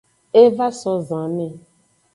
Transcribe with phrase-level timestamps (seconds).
[0.41, 1.47] E va so zanme.